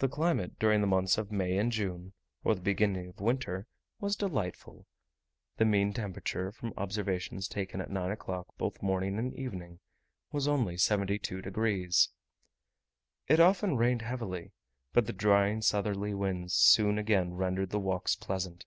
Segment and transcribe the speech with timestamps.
[0.00, 2.12] The climate, during the months of May and June,
[2.44, 3.66] or the beginning of winter,
[3.98, 4.86] was delightful.
[5.56, 9.80] The mean temperature, from observations taken at nine o'clock, both morning and evening,
[10.32, 12.10] was only 72 degs.
[13.26, 14.52] It often rained heavily,
[14.92, 18.66] but the drying southerly winds soon again rendered the walks pleasant.